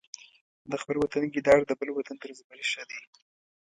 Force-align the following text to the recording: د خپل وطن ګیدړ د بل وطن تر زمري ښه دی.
د 0.71 0.73
خپل 0.81 0.95
وطن 0.99 1.23
ګیدړ 1.33 1.59
د 1.67 1.71
بل 1.79 1.89
وطن 1.93 2.15
تر 2.21 2.29
زمري 2.37 2.65
ښه 2.71 2.83
دی. 2.89 2.99